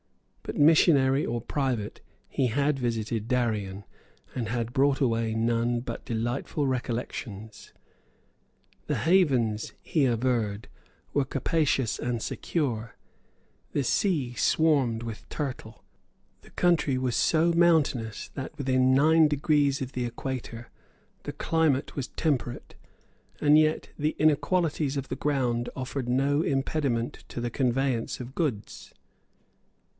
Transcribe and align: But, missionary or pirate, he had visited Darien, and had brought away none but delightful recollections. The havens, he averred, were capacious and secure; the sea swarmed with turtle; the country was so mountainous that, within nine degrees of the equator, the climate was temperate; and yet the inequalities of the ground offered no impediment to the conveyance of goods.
But, 0.41 0.57
missionary 0.59 1.25
or 1.25 1.39
pirate, 1.39 2.01
he 2.27 2.47
had 2.47 2.79
visited 2.79 3.27
Darien, 3.29 3.85
and 4.35 4.49
had 4.49 4.73
brought 4.73 4.99
away 4.99 5.33
none 5.35 5.79
but 5.79 6.03
delightful 6.03 6.65
recollections. 6.67 7.71
The 8.87 8.95
havens, 8.97 9.73
he 9.81 10.05
averred, 10.05 10.67
were 11.13 11.23
capacious 11.23 11.99
and 11.99 12.19
secure; 12.21 12.97
the 13.73 13.83
sea 13.83 14.33
swarmed 14.33 15.03
with 15.03 15.29
turtle; 15.29 15.83
the 16.41 16.49
country 16.51 16.97
was 16.97 17.15
so 17.15 17.53
mountainous 17.53 18.29
that, 18.33 18.57
within 18.57 18.95
nine 18.95 19.27
degrees 19.29 19.81
of 19.81 19.91
the 19.93 20.03
equator, 20.05 20.69
the 21.23 21.31
climate 21.33 21.95
was 21.95 22.07
temperate; 22.07 22.75
and 23.39 23.57
yet 23.59 23.89
the 23.99 24.15
inequalities 24.17 24.97
of 24.97 25.09
the 25.09 25.15
ground 25.15 25.69
offered 25.75 26.09
no 26.09 26.41
impediment 26.41 27.23
to 27.29 27.39
the 27.39 27.51
conveyance 27.51 28.19
of 28.19 28.33
goods. 28.35 28.91